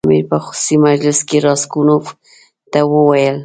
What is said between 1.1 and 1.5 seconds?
کې